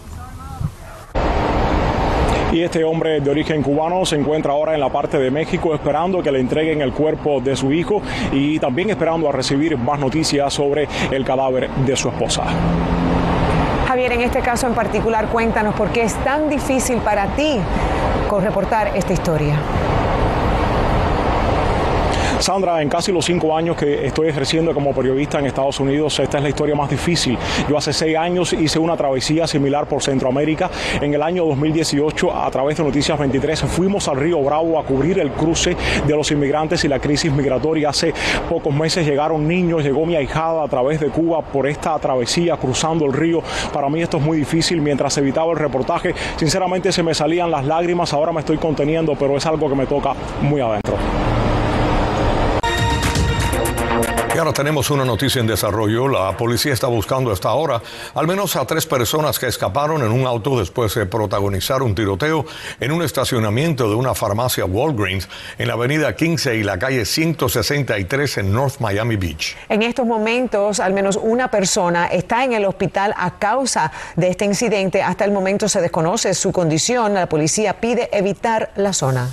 Y 2.54 2.62
este 2.62 2.84
hombre 2.84 3.20
de 3.20 3.32
origen 3.32 3.64
cubano 3.64 4.06
se 4.06 4.16
encuentra 4.16 4.54
ahora 4.54 4.76
en 4.76 4.80
la 4.80 4.90
parte 4.90 5.18
de 5.18 5.32
México 5.32 5.74
esperando 5.74 6.22
que 6.22 6.32
le 6.32 6.40
entreguen 6.40 6.82
el 6.82 6.94
cuerpo 6.94 7.42
de 7.42 7.56
su 7.56 7.74
hijo 7.74 8.02
y 8.32 8.60
también 8.60 8.92
esperando 8.92 9.28
a 9.28 9.32
recibir 9.32 9.76
más 9.76 10.00
noticias 10.00 10.54
sobre 10.54 10.88
el 11.12 11.26
cadáver 11.26 11.68
de 11.70 11.96
su 11.96 12.10
esposa. 12.10 12.44
Javier, 13.88 14.12
en 14.12 14.22
este 14.22 14.42
caso 14.42 14.68
en 14.68 14.76
particular, 14.76 15.30
cuéntanos 15.30 15.74
por 15.74 15.90
qué 15.90 16.04
es 16.04 16.14
tan 16.24 16.48
difícil 16.48 16.98
para 17.00 17.26
ti 17.36 17.60
reportar 18.42 18.92
esta 18.96 19.14
historia. 19.14 19.56
Sandra, 22.44 22.82
en 22.82 22.90
casi 22.90 23.14
los 23.14 23.24
cinco 23.24 23.56
años 23.56 23.78
que 23.78 24.06
estoy 24.06 24.28
ejerciendo 24.28 24.74
como 24.74 24.94
periodista 24.94 25.40
en 25.40 25.46
Estados 25.46 25.80
Unidos, 25.80 26.20
esta 26.20 26.40
es 26.40 26.44
la 26.44 26.50
historia 26.50 26.76
más 26.76 26.90
difícil. 26.90 27.38
Yo 27.70 27.78
hace 27.78 27.94
seis 27.94 28.18
años 28.18 28.52
hice 28.52 28.80
una 28.80 28.98
travesía 28.98 29.48
similar 29.48 29.88
por 29.88 30.04
Centroamérica. 30.04 30.70
En 31.00 31.14
el 31.14 31.24
año 31.24 31.46
2018, 31.46 32.36
a 32.36 32.52
través 32.52 32.76
de 32.76 32.84
Noticias 32.84 33.18
23, 33.18 33.62
fuimos 33.62 34.10
al 34.10 34.18
río 34.18 34.44
Bravo 34.44 34.78
a 34.78 34.84
cubrir 34.84 35.20
el 35.20 35.32
cruce 35.32 35.78
de 36.06 36.16
los 36.18 36.32
inmigrantes 36.32 36.84
y 36.84 36.90
la 36.90 37.00
crisis 37.00 37.32
migratoria. 37.32 37.88
Hace 37.88 38.14
pocos 38.50 38.76
meses 38.76 39.08
llegaron 39.08 39.48
niños, 39.48 39.82
llegó 39.82 40.06
mi 40.06 40.18
ahijada 40.18 40.66
a 40.66 40.68
través 40.68 41.00
de 41.00 41.08
Cuba 41.08 41.42
por 41.42 41.66
esta 41.66 41.98
travesía 41.98 42.58
cruzando 42.58 43.06
el 43.06 43.14
río. 43.14 43.42
Para 43.72 43.88
mí 43.88 44.02
esto 44.02 44.18
es 44.18 44.24
muy 44.24 44.38
difícil. 44.38 44.82
Mientras 44.82 45.18
evitaba 45.18 45.50
el 45.54 45.60
reportaje, 45.60 46.14
sinceramente 46.36 46.92
se 46.92 47.04
me 47.04 47.14
salían 47.14 47.50
las 47.50 47.66
lágrimas. 47.66 48.12
Ahora 48.12 48.34
me 48.34 48.42
estoy 48.42 48.58
conteniendo, 48.58 49.16
pero 49.18 49.38
es 49.38 49.46
algo 49.46 49.70
que 49.70 49.76
me 49.76 49.86
toca 49.86 50.14
muy 50.42 50.60
adentro. 50.60 50.98
Ahora 54.44 54.52
tenemos 54.52 54.90
una 54.90 55.06
noticia 55.06 55.40
en 55.40 55.48
desarrollo. 55.48 56.10
La 56.10 56.36
policía 56.36 56.74
está 56.74 56.88
buscando 56.88 57.32
hasta 57.32 57.48
ahora 57.48 57.82
al 58.14 58.28
menos 58.28 58.58
a 58.58 58.66
tres 58.66 58.86
personas 58.86 59.40
que 59.40 59.48
escaparon 59.48 60.04
en 60.04 60.12
un 60.12 60.26
auto 60.26 60.60
después 60.60 60.94
de 60.96 61.06
protagonizar 61.06 61.82
un 61.82 61.96
tiroteo 61.96 62.46
en 62.82 62.92
un 62.92 63.04
estacionamiento 63.04 63.88
de 63.88 63.96
una 63.96 64.14
farmacia 64.14 64.66
Walgreens 64.66 65.30
en 65.58 65.70
la 65.70 65.76
avenida 65.76 66.14
15 66.14 66.58
y 66.58 66.64
la 66.64 66.78
calle 66.78 67.06
163 67.06 68.40
en 68.40 68.52
North 68.52 68.82
Miami 68.82 69.16
Beach. 69.16 69.56
En 69.70 69.82
estos 69.82 70.06
momentos, 70.06 70.82
al 70.82 70.92
menos 70.92 71.18
una 71.22 71.50
persona 71.50 72.08
está 72.08 72.44
en 72.44 72.52
el 72.52 72.66
hospital 72.66 73.14
a 73.16 73.40
causa 73.40 73.94
de 74.18 74.28
este 74.28 74.44
incidente. 74.44 75.02
Hasta 75.02 75.24
el 75.24 75.32
momento 75.32 75.70
se 75.70 75.80
desconoce 75.80 76.34
su 76.34 76.52
condición. 76.52 77.14
La 77.14 77.30
policía 77.30 77.80
pide 77.80 78.10
evitar 78.12 78.74
la 78.76 78.92
zona. 78.92 79.30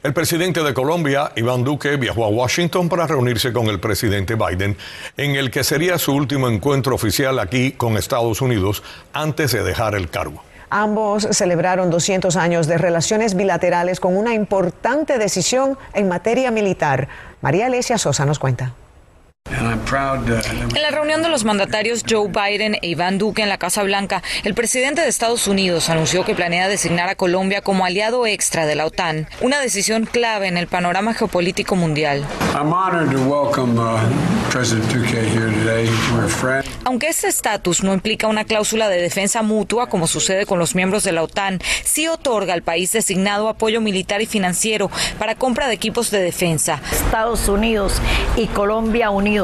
El 0.00 0.14
presidente 0.14 0.62
de 0.62 0.72
Colombia, 0.74 1.32
Iván 1.34 1.64
Duque, 1.64 1.96
viajó 1.96 2.24
a 2.24 2.28
Washington 2.28 2.88
para 2.88 3.08
reunirse 3.08 3.52
con 3.52 3.66
el 3.66 3.80
presidente 3.80 4.36
Biden, 4.36 4.76
en 5.16 5.34
el 5.34 5.50
que 5.50 5.64
sería 5.64 5.98
su 5.98 6.14
último 6.14 6.48
encuentro 6.48 6.94
oficial 6.94 7.40
aquí 7.40 7.72
con 7.72 7.96
Estados 7.96 8.40
Unidos 8.40 8.84
antes 9.12 9.50
de 9.50 9.64
dejar 9.64 9.96
el 9.96 10.08
cargo. 10.08 10.40
Ambos 10.70 11.26
celebraron 11.32 11.90
200 11.90 12.36
años 12.36 12.68
de 12.68 12.78
relaciones 12.78 13.34
bilaterales 13.34 13.98
con 13.98 14.16
una 14.16 14.34
importante 14.34 15.18
decisión 15.18 15.76
en 15.94 16.06
materia 16.06 16.52
militar. 16.52 17.08
María 17.40 17.66
Alesia 17.66 17.98
Sosa 17.98 18.24
nos 18.24 18.38
cuenta. 18.38 18.74
En 19.50 20.82
la 20.82 20.90
reunión 20.90 21.22
de 21.22 21.30
los 21.30 21.44
mandatarios 21.44 22.04
Joe 22.08 22.28
Biden 22.28 22.74
e 22.82 22.88
Iván 22.88 23.16
Duque 23.16 23.42
en 23.42 23.48
la 23.48 23.56
Casa 23.56 23.82
Blanca, 23.82 24.22
el 24.44 24.52
presidente 24.52 25.00
de 25.00 25.08
Estados 25.08 25.48
Unidos 25.48 25.88
anunció 25.88 26.24
que 26.24 26.34
planea 26.34 26.68
designar 26.68 27.08
a 27.08 27.14
Colombia 27.14 27.62
como 27.62 27.86
aliado 27.86 28.26
extra 28.26 28.66
de 28.66 28.74
la 28.74 28.84
OTAN, 28.84 29.26
una 29.40 29.58
decisión 29.60 30.04
clave 30.04 30.48
en 30.48 30.58
el 30.58 30.66
panorama 30.66 31.14
geopolítico 31.14 31.76
mundial. 31.76 32.26
Aunque 36.84 37.08
este 37.08 37.28
estatus 37.28 37.82
no 37.82 37.94
implica 37.94 38.26
una 38.26 38.44
cláusula 38.44 38.88
de 38.88 39.00
defensa 39.00 39.42
mutua 39.42 39.88
como 39.88 40.06
sucede 40.06 40.44
con 40.44 40.58
los 40.58 40.74
miembros 40.74 41.04
de 41.04 41.12
la 41.12 41.22
OTAN, 41.22 41.60
sí 41.84 42.06
otorga 42.06 42.52
al 42.52 42.62
país 42.62 42.92
designado 42.92 43.48
apoyo 43.48 43.80
militar 43.80 44.20
y 44.20 44.26
financiero 44.26 44.90
para 45.18 45.36
compra 45.36 45.68
de 45.68 45.74
equipos 45.74 46.10
de 46.10 46.20
defensa. 46.20 46.80
Estados 46.92 47.48
Unidos 47.48 47.94
y 48.36 48.46
Colombia 48.46 49.10
unidos 49.10 49.37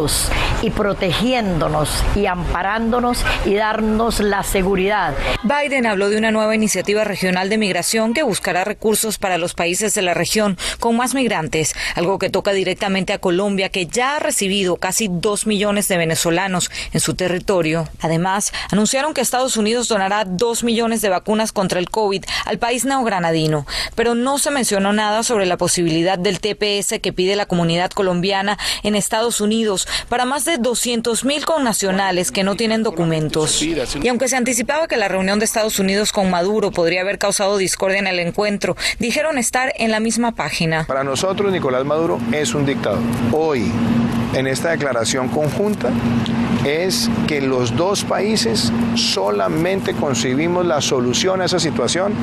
y 0.63 0.71
protegiéndonos 0.71 2.03
y 2.17 2.27
amparándonos 2.27 3.25
y 3.45 3.55
darnos 3.55 4.19
la 4.19 4.43
seguridad. 4.43 5.15
Biden 5.45 5.87
habló 5.87 6.11
de 6.11 6.19
una 6.19 6.33
nueva 6.33 6.57
iniciativa 6.57 7.05
regional 7.05 7.49
de 7.49 7.59
migración 7.59 8.13
que 8.13 8.25
buscará 8.25 8.65
recursos 8.65 9.19
para 9.19 9.39
los 9.39 9.55
países 9.55 9.95
de 9.95 10.03
la 10.03 10.13
región 10.13 10.59
con 10.81 10.97
más 10.97 11.15
migrantes, 11.15 11.75
algo 11.95 12.19
que 12.19 12.29
toca 12.29 12.53
directamente 12.53 13.13
a 13.13 13.19
Colombia, 13.19 13.69
que 13.69 13.87
ya 13.87 14.17
ha 14.17 14.19
recibido 14.19 14.77
casi 14.77 15.09
dos 15.09 15.47
millones 15.47 15.87
de 15.87 15.97
venezolanos 15.97 16.73
en 16.93 16.99
su 16.99 17.15
territorio. 17.15 17.89
Además, 18.01 18.53
anunciaron 18.73 19.15
que 19.15 19.21
Estados 19.21 19.57
Unidos 19.57 19.87
donará 19.87 20.25
dos 20.25 20.65
millones 20.65 21.03
de 21.03 21.09
vacunas 21.09 21.53
contra 21.53 21.79
el 21.79 21.89
COVID 21.89 22.25
al 22.47 22.59
país 22.59 22.85
neogranadino, 22.85 23.65
pero 23.95 24.17
no 24.17 24.39
se 24.39 24.51
mencionó 24.51 24.93
nada 24.93 25.23
sobre 25.23 25.47
la 25.47 25.57
posibilidad 25.57 26.19
del 26.19 26.41
TPS 26.41 26.99
que 27.01 27.13
pide 27.13 27.37
la 27.37 27.47
comunidad 27.47 27.91
colombiana 27.91 28.59
en 28.83 28.97
Estados 28.97 29.41
Unidos 29.41 29.74
para 30.09 30.25
más 30.25 30.45
de 30.45 30.59
200 30.59 31.25
mil 31.25 31.45
connacionales 31.45 32.31
que 32.31 32.45
no 32.45 32.57
tienen 32.57 32.83
documentos. 32.83 33.63
Y 33.63 34.09
aunque 34.09 34.29
se 34.29 34.37
anticipaba 34.37 34.89
que 34.89 34.97
la 34.97 35.09
reunión 35.09 35.39
de 35.39 35.45
Estados 35.45 35.79
Unidos 35.79 36.13
con 36.13 36.31
Maduro 36.31 36.71
podría 36.71 37.01
haber 37.01 37.19
causado 37.19 37.57
discordia 37.57 37.99
en 37.99 38.07
el 38.07 38.19
encuentro, 38.19 38.77
dijeron 38.99 39.39
estar 39.39 39.73
en 39.77 39.91
la 39.91 40.01
misma 40.01 40.33
página. 40.33 40.85
Para 40.87 41.05
nosotros, 41.05 41.53
Nicolás 41.53 41.85
Maduro 41.85 42.19
es 42.33 42.55
un 42.55 42.67
dictador. 42.67 43.01
Hoy, 43.33 43.71
en 44.35 44.47
esta 44.47 44.71
declaración 44.71 45.29
conjunta, 45.29 45.91
es 46.65 47.11
que 47.29 47.41
los 47.41 47.77
dos 47.77 48.05
países 48.05 48.73
solamente 48.95 49.93
concibimos 49.93 50.65
la 50.65 50.81
solución 50.81 51.43
a 51.43 51.45
esa 51.45 51.61
situación 51.61 52.15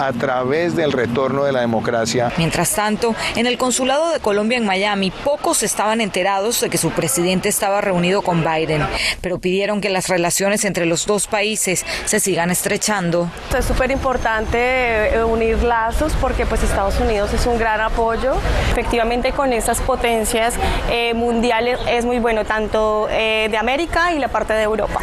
a 0.00 0.12
través 0.12 0.74
del 0.74 0.92
retorno 0.92 1.44
de 1.44 1.52
la 1.52 1.60
democracia. 1.60 2.32
Mientras 2.38 2.74
tanto, 2.74 3.14
en 3.36 3.46
el 3.46 3.58
consulado 3.58 4.10
de 4.10 4.20
Colombia 4.20 4.56
en 4.56 4.64
Miami, 4.64 5.10
pocos 5.10 5.62
estaban 5.62 6.00
enterados 6.00 6.60
de 6.60 6.70
que 6.70 6.78
su 6.78 6.90
presidente 7.00 7.48
estaba 7.48 7.80
reunido 7.80 8.20
con 8.20 8.44
Biden, 8.44 8.86
pero 9.22 9.38
pidieron 9.38 9.80
que 9.80 9.88
las 9.88 10.08
relaciones 10.08 10.66
entre 10.66 10.84
los 10.84 11.06
dos 11.06 11.28
países 11.28 11.86
se 12.04 12.20
sigan 12.20 12.50
estrechando. 12.50 13.30
Es 13.58 13.64
súper 13.64 13.90
importante 13.90 14.58
eh, 14.58 15.24
unir 15.24 15.62
lazos 15.62 16.12
porque 16.20 16.44
pues 16.44 16.62
Estados 16.62 17.00
Unidos 17.00 17.32
es 17.32 17.46
un 17.46 17.58
gran 17.58 17.80
apoyo. 17.80 18.34
Efectivamente 18.70 19.32
con 19.32 19.54
esas 19.54 19.80
potencias 19.80 20.56
eh, 20.90 21.14
mundiales 21.14 21.80
es 21.88 22.04
muy 22.04 22.18
bueno 22.18 22.44
tanto 22.44 23.08
eh, 23.10 23.48
de 23.50 23.56
América 23.56 24.12
y 24.12 24.18
la 24.18 24.28
parte 24.28 24.52
de 24.52 24.64
Europa. 24.64 25.00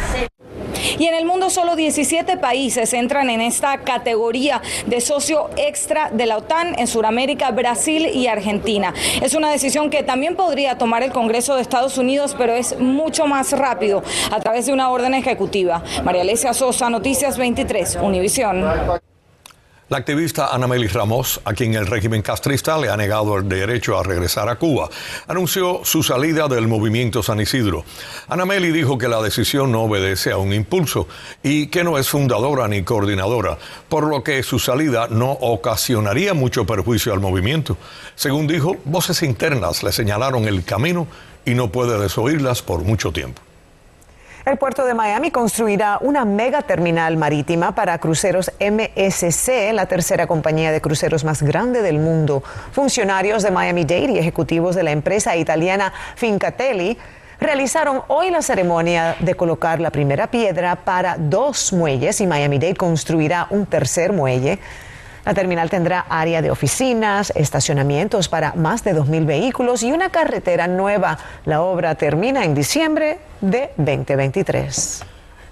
Y 0.98 1.06
en 1.06 1.14
el 1.14 1.24
mundo 1.24 1.50
solo 1.50 1.76
17 1.76 2.36
países 2.36 2.92
entran 2.92 3.30
en 3.30 3.40
esta 3.40 3.78
categoría 3.78 4.62
de 4.86 5.00
socio 5.00 5.50
extra 5.56 6.10
de 6.10 6.26
la 6.26 6.38
OTAN 6.38 6.78
en 6.78 6.86
Sudamérica, 6.86 7.50
Brasil 7.50 8.06
y 8.06 8.26
Argentina. 8.26 8.94
Es 9.20 9.34
una 9.34 9.50
decisión 9.50 9.90
que 9.90 10.02
también 10.02 10.36
podría 10.36 10.78
tomar 10.78 11.02
el 11.02 11.12
Congreso 11.12 11.56
de 11.56 11.62
Estados 11.62 11.98
Unidos, 11.98 12.34
pero 12.38 12.54
es 12.54 12.78
mucho 12.78 13.26
más 13.26 13.52
rápido 13.52 14.02
a 14.30 14.40
través 14.40 14.66
de 14.66 14.72
una 14.72 14.90
orden 14.90 15.14
ejecutiva. 15.14 15.82
María 16.04 16.22
Alesia 16.22 16.54
Sosa, 16.54 16.88
Noticias 16.90 17.36
23, 17.36 17.98
Univisión. 18.02 18.64
La 19.90 19.96
activista 19.96 20.48
Anameli 20.48 20.86
Ramos, 20.86 21.40
a 21.46 21.54
quien 21.54 21.72
el 21.72 21.86
régimen 21.86 22.20
castrista 22.20 22.76
le 22.76 22.90
ha 22.90 22.96
negado 22.98 23.38
el 23.38 23.48
derecho 23.48 23.98
a 23.98 24.02
regresar 24.02 24.46
a 24.50 24.56
Cuba, 24.56 24.90
anunció 25.26 25.80
su 25.82 26.02
salida 26.02 26.46
del 26.46 26.68
movimiento 26.68 27.22
San 27.22 27.40
Isidro. 27.40 27.86
Anameli 28.28 28.70
dijo 28.70 28.98
que 28.98 29.08
la 29.08 29.22
decisión 29.22 29.72
no 29.72 29.84
obedece 29.84 30.30
a 30.30 30.36
un 30.36 30.52
impulso 30.52 31.08
y 31.42 31.68
que 31.68 31.84
no 31.84 31.96
es 31.96 32.06
fundadora 32.06 32.68
ni 32.68 32.82
coordinadora, 32.82 33.56
por 33.88 34.06
lo 34.06 34.22
que 34.22 34.42
su 34.42 34.58
salida 34.58 35.08
no 35.08 35.32
ocasionaría 35.32 36.34
mucho 36.34 36.66
perjuicio 36.66 37.14
al 37.14 37.20
movimiento. 37.20 37.78
Según 38.14 38.46
dijo, 38.46 38.76
voces 38.84 39.22
internas 39.22 39.82
le 39.82 39.92
señalaron 39.92 40.46
el 40.46 40.64
camino 40.64 41.06
y 41.46 41.54
no 41.54 41.72
puede 41.72 41.98
desoírlas 41.98 42.60
por 42.60 42.82
mucho 42.82 43.10
tiempo. 43.10 43.47
El 44.48 44.56
puerto 44.56 44.86
de 44.86 44.94
Miami 44.94 45.30
construirá 45.30 45.98
una 46.00 46.24
mega 46.24 46.62
terminal 46.62 47.18
marítima 47.18 47.74
para 47.74 47.98
cruceros 47.98 48.50
MSC, 48.58 49.74
la 49.74 49.84
tercera 49.84 50.26
compañía 50.26 50.72
de 50.72 50.80
cruceros 50.80 51.22
más 51.22 51.42
grande 51.42 51.82
del 51.82 51.98
mundo. 51.98 52.42
Funcionarios 52.72 53.42
de 53.42 53.50
Miami-Dade 53.50 54.12
y 54.12 54.18
ejecutivos 54.18 54.74
de 54.74 54.84
la 54.84 54.92
empresa 54.92 55.36
italiana 55.36 55.92
Fincatelli 56.16 56.96
realizaron 57.38 58.00
hoy 58.08 58.30
la 58.30 58.40
ceremonia 58.40 59.16
de 59.20 59.34
colocar 59.34 59.80
la 59.80 59.90
primera 59.90 60.28
piedra 60.28 60.76
para 60.76 61.18
dos 61.18 61.74
muelles 61.74 62.18
y 62.22 62.26
Miami-Dade 62.26 62.74
construirá 62.74 63.48
un 63.50 63.66
tercer 63.66 64.14
muelle. 64.14 64.58
La 65.28 65.34
terminal 65.34 65.68
tendrá 65.68 66.06
área 66.08 66.40
de 66.40 66.50
oficinas, 66.50 67.34
estacionamientos 67.36 68.30
para 68.30 68.54
más 68.54 68.82
de 68.82 68.94
2.000 68.94 69.26
vehículos 69.26 69.82
y 69.82 69.92
una 69.92 70.08
carretera 70.08 70.66
nueva. 70.68 71.18
La 71.44 71.60
obra 71.60 71.96
termina 71.96 72.46
en 72.46 72.54
diciembre 72.54 73.18
de 73.42 73.68
2023. 73.76 75.04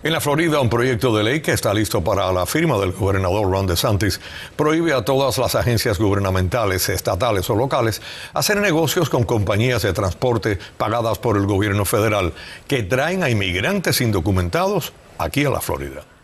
En 0.02 0.12
la 0.14 0.22
Florida, 0.22 0.60
un 0.62 0.70
proyecto 0.70 1.14
de 1.14 1.24
ley 1.24 1.42
que 1.42 1.52
está 1.52 1.74
listo 1.74 2.02
para 2.02 2.32
la 2.32 2.46
firma 2.46 2.78
del 2.78 2.92
gobernador 2.92 3.50
Ron 3.50 3.66
DeSantis 3.66 4.18
prohíbe 4.56 4.94
a 4.94 5.04
todas 5.04 5.36
las 5.36 5.54
agencias 5.54 5.98
gubernamentales, 5.98 6.88
estatales 6.88 7.50
o 7.50 7.54
locales 7.54 8.00
hacer 8.32 8.56
negocios 8.56 9.10
con 9.10 9.24
compañías 9.24 9.82
de 9.82 9.92
transporte 9.92 10.58
pagadas 10.78 11.18
por 11.18 11.36
el 11.36 11.44
gobierno 11.44 11.84
federal 11.84 12.32
que 12.66 12.82
traen 12.82 13.22
a 13.22 13.28
inmigrantes 13.28 14.00
indocumentados 14.00 14.94
aquí 15.18 15.44
a 15.44 15.50
la 15.50 15.60
Florida. 15.60 16.15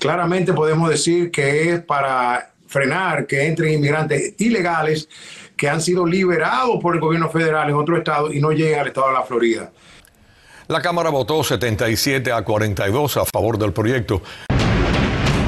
Claramente 0.00 0.54
podemos 0.54 0.88
decir 0.88 1.30
que 1.30 1.74
es 1.74 1.80
para 1.80 2.54
frenar 2.66 3.26
que 3.26 3.46
entren 3.46 3.74
inmigrantes 3.74 4.34
ilegales 4.38 5.08
que 5.56 5.68
han 5.68 5.82
sido 5.82 6.06
liberados 6.06 6.78
por 6.80 6.94
el 6.94 7.00
gobierno 7.00 7.28
federal 7.28 7.68
en 7.68 7.74
otro 7.74 7.98
estado 7.98 8.32
y 8.32 8.40
no 8.40 8.50
lleguen 8.50 8.80
al 8.80 8.86
estado 8.86 9.08
de 9.08 9.12
la 9.12 9.22
Florida. 9.22 9.70
La 10.68 10.80
Cámara 10.80 11.10
votó 11.10 11.44
77 11.44 12.32
a 12.32 12.42
42 12.42 13.18
a 13.18 13.24
favor 13.26 13.58
del 13.58 13.74
proyecto. 13.74 14.22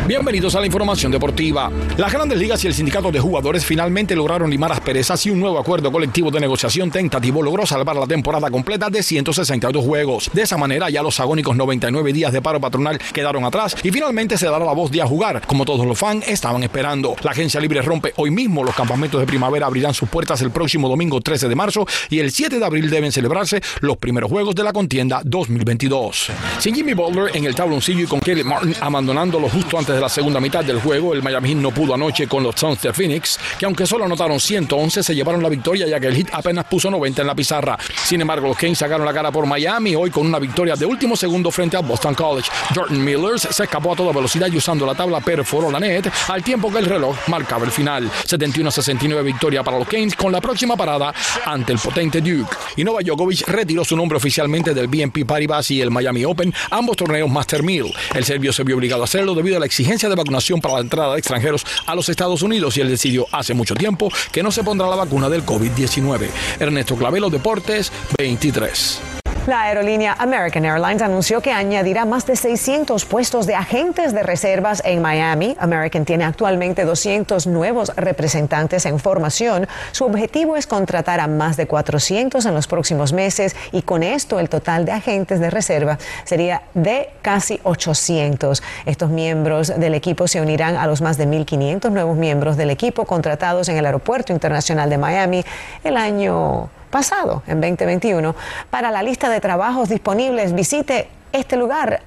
Bienvenidos 0.07 0.57
a 0.57 0.61
la 0.61 0.67
información 0.67 1.13
deportiva. 1.13 1.71
Las 1.97 2.13
grandes 2.13 2.37
ligas 2.37 2.63
y 2.65 2.67
el 2.67 2.75
sindicato 2.75 3.13
de 3.13 3.21
jugadores 3.21 3.65
finalmente 3.65 4.17
lograron 4.17 4.51
limar 4.51 4.73
asperezas 4.73 5.25
y 5.27 5.31
un 5.31 5.39
nuevo 5.39 5.61
acuerdo 5.61 5.93
colectivo 5.93 6.29
de 6.29 6.41
negociación 6.41 6.91
tentativo 6.91 7.41
logró 7.41 7.65
salvar 7.67 7.95
la 7.95 8.07
temporada 8.09 8.51
completa 8.51 8.91
de 8.91 9.01
162 9.01 9.85
juegos. 9.85 10.29
De 10.33 10.43
esa 10.43 10.57
manera 10.57 10.91
ya 10.91 11.05
los 11.05 11.21
agónicos 11.21 11.57
99 11.57 12.13
días 12.13 12.33
de 12.33 12.43
paro 12.43 12.61
patronal 12.61 12.99
quedaron 13.13 13.45
atrás 13.45 13.77
y 13.81 13.93
finalmente 13.93 14.37
se 14.37 14.47
dará 14.47 14.65
la 14.65 14.73
voz 14.73 14.91
de 14.91 15.03
a 15.03 15.07
jugar, 15.07 15.47
como 15.47 15.65
todos 15.65 15.87
los 15.87 15.97
fans 15.97 16.27
estaban 16.27 16.65
esperando. 16.65 17.15
La 17.23 17.31
agencia 17.31 17.61
libre 17.61 17.81
rompe 17.81 18.13
hoy 18.17 18.33
mismo, 18.33 18.65
los 18.65 18.75
campamentos 18.75 19.21
de 19.21 19.27
primavera 19.29 19.67
abrirán 19.67 19.95
sus 19.95 20.09
puertas 20.09 20.43
el 20.43 20.51
próximo 20.51 20.89
domingo 20.89 21.21
13 21.21 21.49
de 21.49 21.55
marzo 21.55 21.87
y 22.11 22.19
el 22.19 22.33
7 22.33 22.59
de 22.59 22.65
abril 22.65 22.91
deben 22.91 23.13
celebrarse 23.13 23.63
los 23.81 23.99
primeros 23.99 24.29
juegos 24.29 24.57
de 24.57 24.65
la 24.65 24.73
contienda 24.73 25.23
2022. 25.25 26.27
Sin 26.59 26.75
Jimmy 26.75 26.95
Butler 26.95 27.37
en 27.37 27.45
el 27.45 27.55
tabloncillo 27.55 28.01
y 28.01 28.07
con 28.07 28.19
Kelly 28.19 28.43
Martin 28.43 28.75
abandonándolo 28.81 29.49
justo 29.49 29.79
antes 29.79 29.92
de 29.95 30.01
la 30.01 30.09
segunda 30.09 30.41
mitad 30.41 30.65
del 30.65 30.81
juego, 30.81 31.15
el 31.15 31.23
Miami 31.23 31.51
Heat 31.51 31.59
no 31.59 31.71
pudo 31.71 31.95
anoche 31.95 32.27
con 32.27 32.43
los 32.43 32.55
Suns 32.57 32.81
de 32.83 32.93
Phoenix, 32.93 33.39
que 33.59 33.67
aunque 33.67 33.87
solo 33.87 34.05
anotaron 34.05 34.41
111, 34.41 35.03
se 35.03 35.15
llevaron 35.15 35.43
la 35.43 35.49
victoria 35.49 35.87
ya 35.87 36.01
que 36.01 36.09
el 36.09 36.17
Heat 36.17 36.29
apenas 36.33 36.65
puso 36.65 36.91
90 36.91 37.23
en 37.23 37.27
la 37.27 37.35
pizarra. 37.35 37.79
Sin 38.05 38.21
embargo, 38.21 38.49
los 38.49 38.57
Kings 38.57 38.79
sacaron 38.79 39.07
la 39.07 39.13
cara 39.13 39.31
por 39.31 39.47
Miami 39.47 39.95
hoy 39.95 40.11
con 40.11 40.27
una 40.27 40.39
victoria 40.39 40.75
de 40.77 40.87
último 40.87 41.17
segundo 41.17 41.51
frente 41.51 41.77
a 41.77 41.81
Boston 41.81 42.15
College. 42.15 42.51
Jordan 42.75 43.05
Millers 43.05 43.49
se 43.51 43.63
escapó 43.65 43.93
a 43.93 43.97
toda 43.97 44.13
velocidad 44.13 44.49
y 44.53 44.57
usando 44.57 44.87
la 44.87 44.95
tabla 44.95 45.21
perforó 45.21 45.71
la 45.71 45.81
net 45.81 46.11
al 46.29 46.43
tiempo 46.43 46.71
que 46.71 46.79
el 46.79 46.87
reloj 46.87 47.17
marcaba 47.29 47.65
el 47.65 47.71
final. 47.71 48.11
71-69 48.27 49.23
victoria 49.23 49.63
para 49.63 49.79
los 49.79 49.89
Kings 49.89 50.15
con 50.17 50.33
la 50.33 50.41
próxima 50.41 50.77
parada 50.77 51.15
ante 51.45 51.73
el 51.73 51.79
potente 51.79 52.21
Duke. 52.21 52.57
Y 52.77 52.85
Nova 52.85 53.01
Djokovic 53.03 53.49
retiró 53.49 53.85
su 53.85 53.97
nombre 53.97 54.17
oficialmente 54.17 54.75
del 54.75 54.89
BNP 54.89 55.25
Paribas 55.25 55.71
y 55.71 55.81
el 55.81 55.91
Miami 55.91 56.25
Open, 56.25 56.53
ambos 56.71 56.97
torneos 56.97 57.31
Master 57.31 57.63
1000. 57.63 57.93
El 58.15 58.25
serbio 58.25 58.53
se 58.53 58.65
vio 58.65 58.77
obligado 58.77 59.03
a 59.03 59.05
hacerlo 59.05 59.35
debido 59.35 59.57
a 59.57 59.61
la 59.61 59.67
exigencia 59.83 60.09
de 60.09 60.15
vacunación 60.15 60.61
para 60.61 60.75
la 60.75 60.81
entrada 60.81 61.13
de 61.13 61.19
extranjeros 61.19 61.67
a 61.87 61.95
los 61.95 62.09
Estados 62.09 62.43
Unidos 62.43 62.77
y 62.77 62.81
él 62.81 62.89
decidió 62.89 63.27
hace 63.33 63.53
mucho 63.53 63.75
tiempo 63.75 64.11
que 64.31 64.43
no 64.43 64.53
se 64.53 64.63
pondrá 64.63 64.89
la 64.89 64.97
vacuna 64.97 65.29
del 65.29 65.45
COVID-19. 65.45 66.29
Ernesto 66.61 66.97
Clavelo, 66.97 67.31
Deportes 67.31 67.93
23. 68.17 69.12
La 69.45 69.63
aerolínea 69.63 70.15
American 70.21 70.65
Airlines 70.65 71.03
anunció 71.03 71.41
que 71.41 71.51
añadirá 71.51 72.05
más 72.05 72.27
de 72.27 72.37
600 72.37 73.05
puestos 73.07 73.45
de 73.45 73.57
agentes 73.57 74.13
de 74.13 74.23
reservas 74.23 74.81
en 74.85 75.03
Miami. 75.03 75.57
American 75.59 76.05
tiene 76.05 76.23
actualmente 76.23 76.85
200 76.85 77.49
nuevos 77.49 77.91
representantes 77.97 78.87
en 78.87 79.01
formación. 79.01 79.67
Su 79.91 80.05
objetivo 80.05 80.55
es 80.55 80.69
contratar 80.69 81.19
a 81.19 81.27
más 81.27 81.57
de 81.57 81.67
400 81.67 82.47
en 82.47 82.55
los 82.55 82.69
próximos 82.69 83.13
meses 83.13 83.57
y 83.73 83.83
con 83.83 84.05
esto 84.05 84.39
el 84.39 84.49
total 84.49 84.85
de 84.85 84.93
agentes 84.93 85.41
de 85.41 85.51
reserva 85.51 85.99
sería 86.23 86.63
de 86.75 87.11
casi 87.21 87.59
800. 87.65 88.63
Estos 88.87 89.11
miembros 89.11 89.73
del 89.77 89.95
equipo 89.95 90.29
se 90.29 90.41
unirán 90.41 90.77
a 90.77 90.87
los 90.87 91.03
más 91.03 91.19
de 91.19 91.27
1.500 91.27 91.91
nuevos 91.91 92.17
miembros 92.17 92.57
del 92.57 92.71
equipo 92.71 93.07
contratados 93.07 93.69
en 93.69 93.77
el 93.77 93.87
Aeropuerto 93.87 94.33
Internacional 94.33 94.89
de 94.89 94.99
Miami 94.99 95.45
el 95.83 95.97
año 95.97 96.71
pasado, 96.93 97.43
en 97.49 97.61
2021. 97.61 98.37
Para 98.71 98.93
la 98.93 99.03
lista 99.03 99.29
de 99.29 99.41
trabajos 99.41 99.89
disponibles, 99.89 100.53
visite 100.53 101.09
este 101.33 101.57
lugar, 101.57 102.03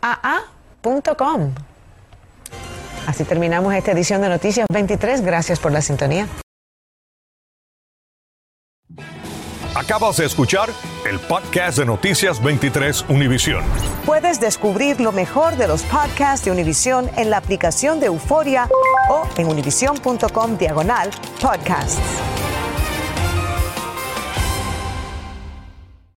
aa.com. 0.00 1.54
Así 3.08 3.24
terminamos 3.24 3.74
esta 3.74 3.90
edición 3.90 4.20
de 4.20 4.28
Noticias 4.28 4.66
23. 4.70 5.22
Gracias 5.22 5.58
por 5.58 5.72
la 5.72 5.82
sintonía. 5.82 6.28
Acabas 9.74 10.16
de 10.16 10.26
escuchar 10.26 10.68
el 11.08 11.20
podcast 11.20 11.78
de 11.78 11.86
Noticias 11.86 12.42
23 12.42 13.06
Univisión. 13.08 13.62
Puedes 14.04 14.40
descubrir 14.40 15.00
lo 15.00 15.12
mejor 15.12 15.56
de 15.56 15.68
los 15.68 15.82
podcasts 15.84 16.44
de 16.44 16.50
Univisión 16.50 17.08
en 17.16 17.30
la 17.30 17.36
aplicación 17.36 18.00
de 18.00 18.06
Euforia 18.06 18.68
o 19.08 19.26
en 19.36 19.46
univision.com 19.46 20.58
diagonal 20.58 21.10
podcasts. 21.40 22.00